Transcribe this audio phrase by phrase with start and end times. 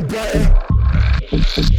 [0.00, 1.77] the button.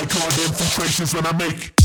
[0.00, 1.81] Infiltrations when I make,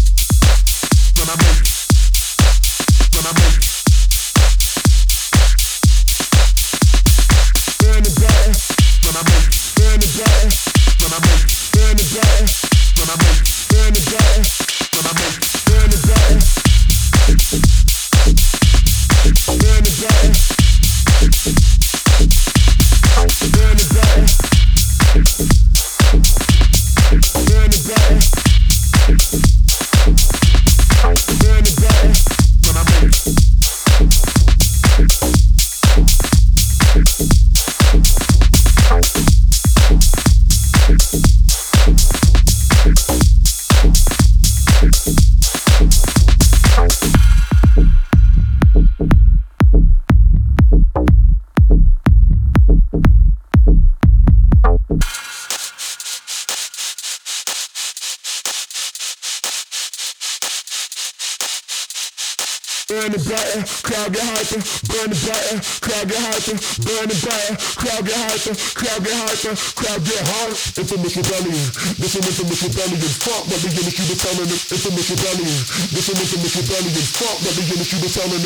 [63.87, 64.59] crowd get hyper,
[64.91, 69.55] burn the button, crowd get hyper, burn the button, crowd get hyper, crowd get hyper,
[69.79, 70.51] crowd get hard.
[70.75, 71.55] Infamous rebellion,
[71.95, 72.99] this is infamous rebellion.
[72.99, 74.59] Fuck what the industry was telling them.
[74.59, 75.55] Infamous rebellion,
[75.95, 76.99] this is infamous rebellion.
[77.15, 78.43] Fuck what the industry was telling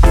[0.00, 0.09] them.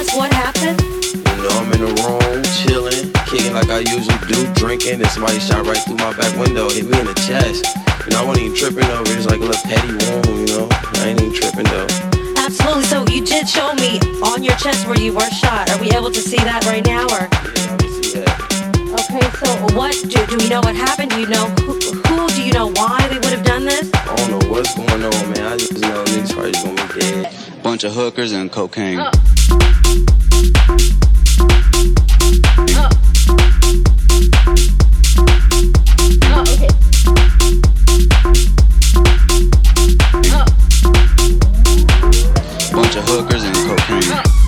[0.00, 0.16] was?
[0.16, 0.80] What happened?
[0.80, 5.38] You know, I'm in the room, chilling, kicking like I usually do, drinking, and somebody
[5.40, 7.66] shot right through my back window, hit me in the chest.
[8.06, 10.68] And I wasn't even tripping over it, it's like a little petty wound, you know?
[11.00, 11.88] I ain't even tripping though.
[12.36, 15.70] Absolutely, so you did show me on your chest where you were shot.
[15.70, 17.28] Are we able to see that right now, or?
[17.28, 18.36] Yeah, see that.
[19.04, 21.10] Okay, so what do, do we know what happened?
[21.12, 21.76] Do you know who,
[22.08, 23.90] who do you know why they would have done this?
[23.92, 25.52] I don't know what's going on, man.
[25.52, 27.62] I just know niggas probably gonna be dead.
[27.62, 28.98] Bunch of hookers and cocaine.
[28.98, 29.12] Uh.
[42.72, 44.39] Bunch of hookers and cocaine.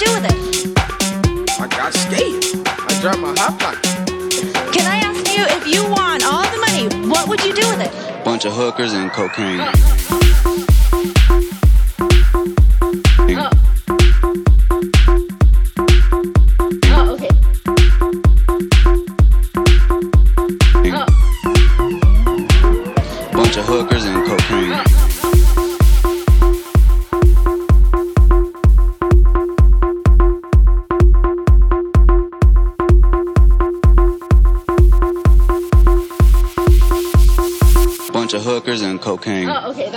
[0.00, 1.60] Do with it?
[1.60, 2.66] I got skated.
[2.66, 3.84] I dropped my hot pocket.
[4.72, 7.82] Can I ask you if you won all the money, what would you do with
[7.82, 8.24] it?
[8.24, 9.60] Bunch of hookers and cocaine.
[39.16, 39.48] Cocaine.
[39.48, 39.89] Oh, okay.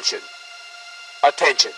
[0.00, 0.20] Attention,
[1.22, 1.72] attention.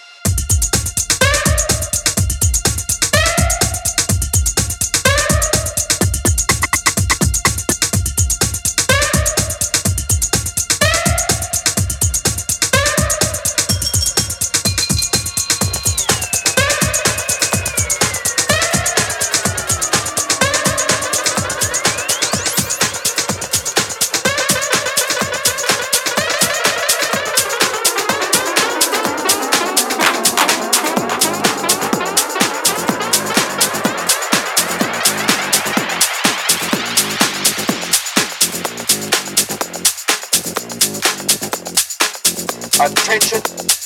[42.85, 43.39] Attention,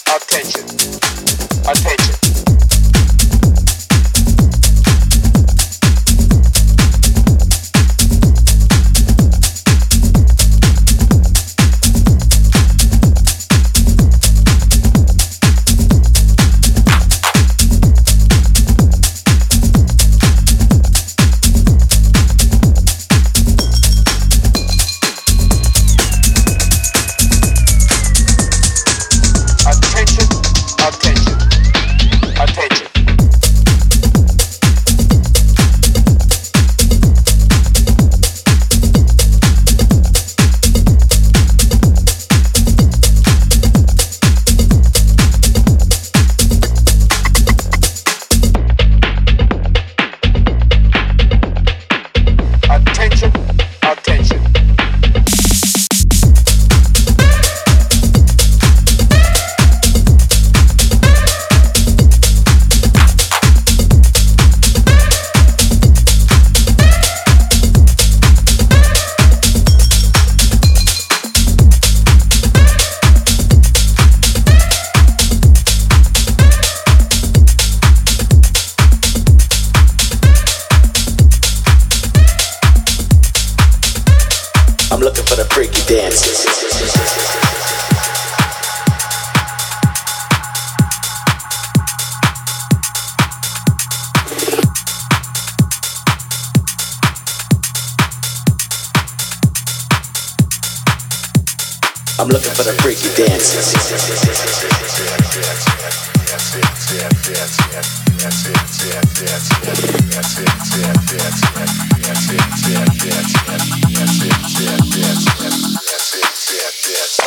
[0.07, 0.65] attention,
[1.69, 2.46] attention.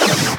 [0.01, 0.38] I'm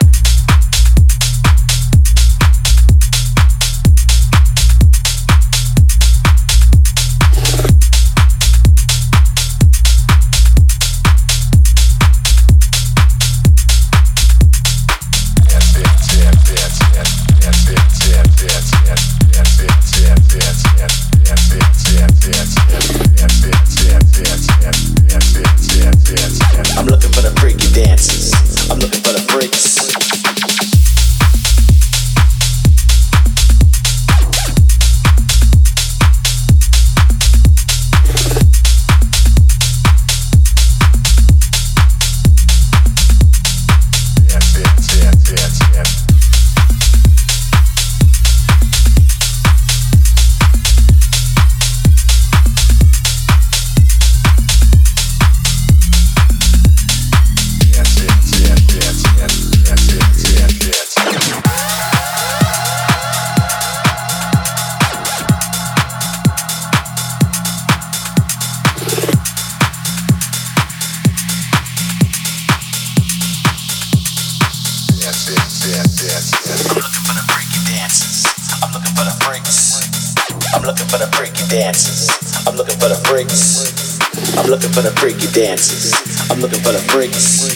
[85.40, 85.96] dances.
[86.30, 87.48] I'm looking for the freaks.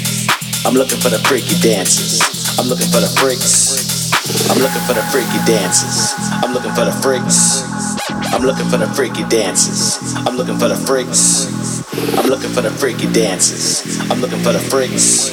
[0.65, 2.17] I'm looking for the freaky dances.
[2.59, 4.09] I'm looking for the freaks.
[4.49, 6.17] I'm looking for the freaky dances.
[6.41, 7.61] I'm looking for the freaks.
[8.33, 10.17] I'm looking for the freaky dances.
[10.25, 11.45] I'm looking for the freaks.
[12.17, 14.01] I'm looking for the freaky dances.
[14.11, 15.29] I'm looking for the freaks.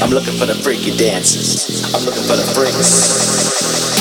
[0.00, 1.84] I'm looking for the freaky dances.
[1.92, 3.93] I'm looking for the freaks.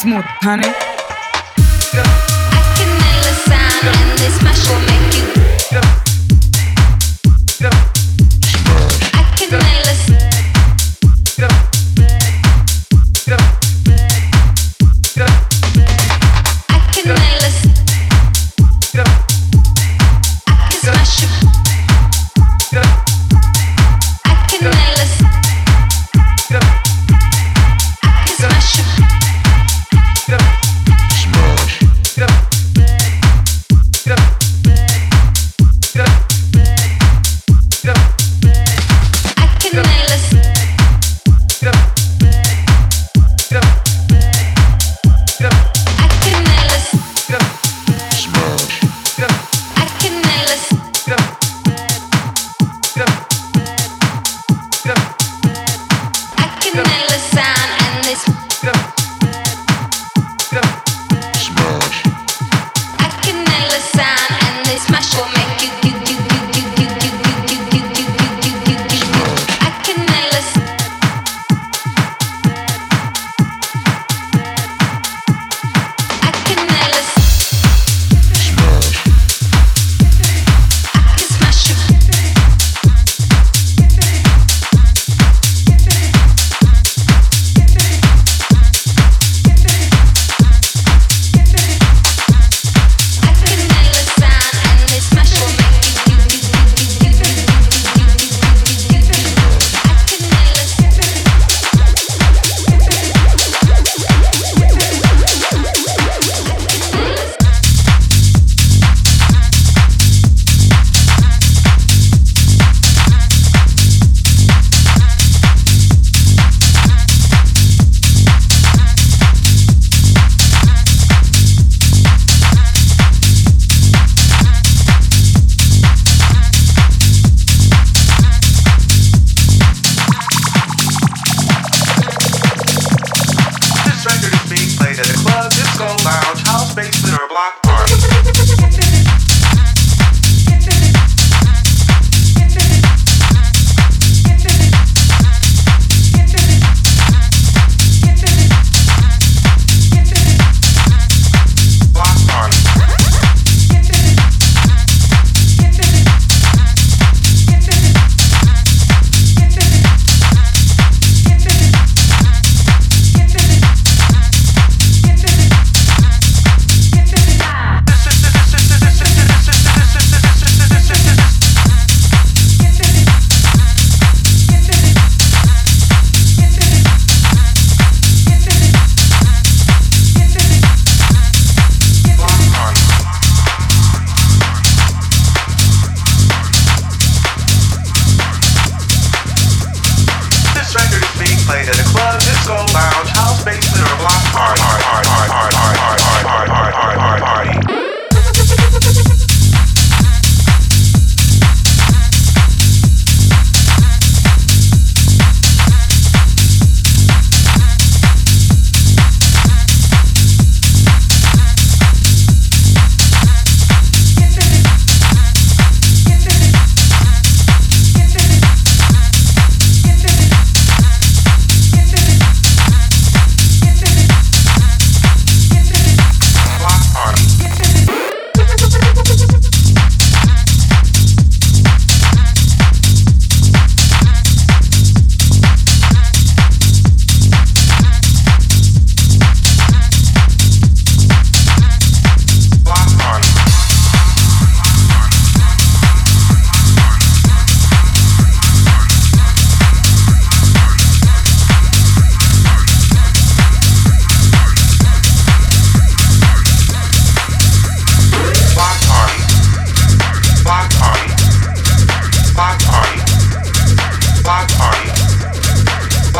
[0.00, 0.89] Smooth, honey.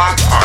[0.00, 0.40] Rock on.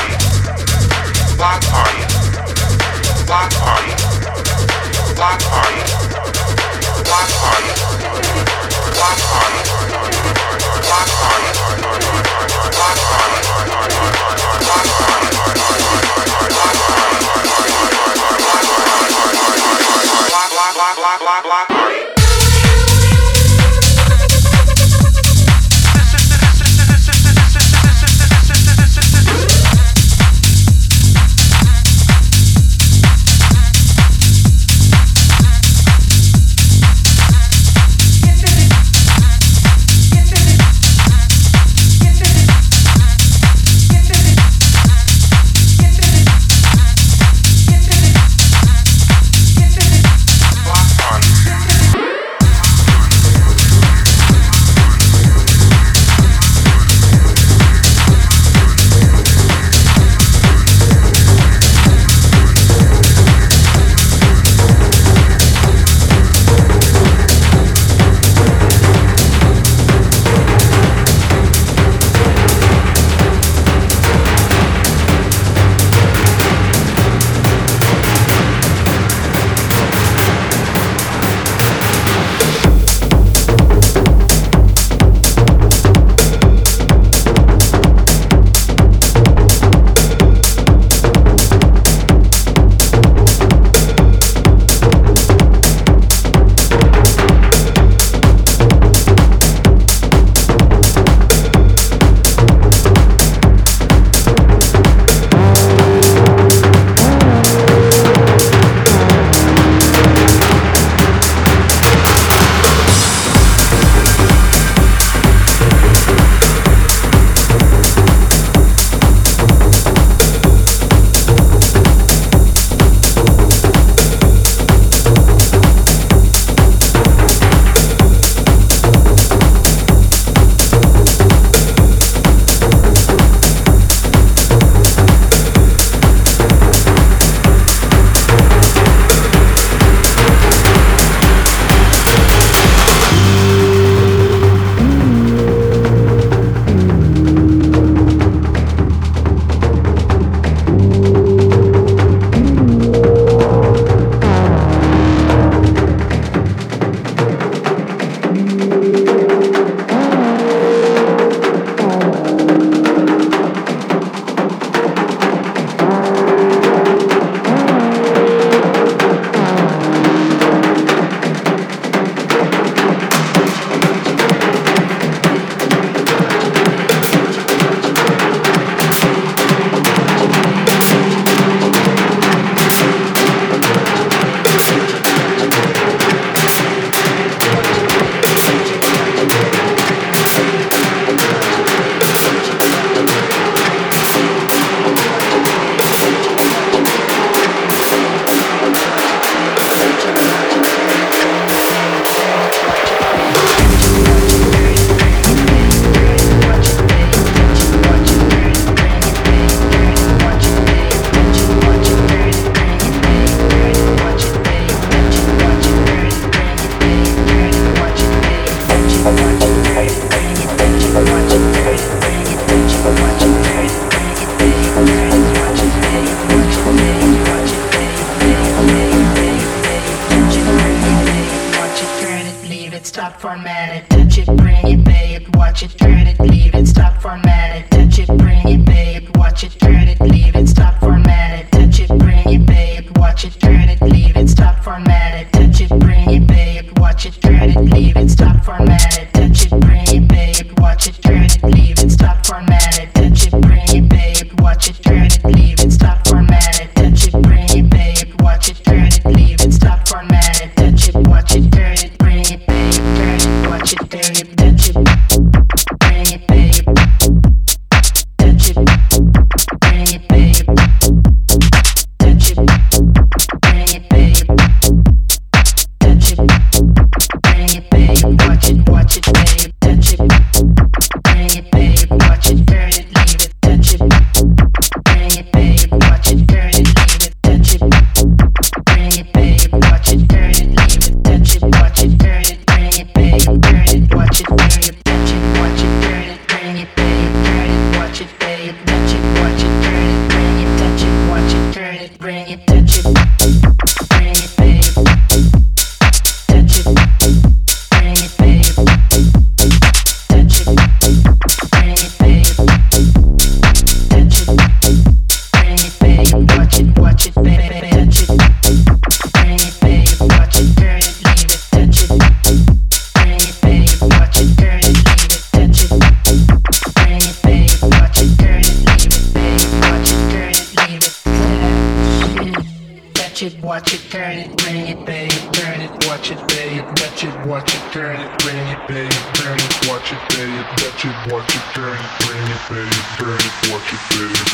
[337.76, 341.36] bring it, bring it, bring it, bring it, watch it, bring it, touch it, watch
[341.36, 344.28] it, bring it, bring it, bring it, bring it, watch it, bring it,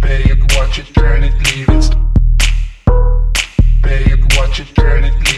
[0.00, 1.90] bring it, watch it, turn it, leave it.
[3.82, 5.31] Bang it, watch it, turn it, leave it.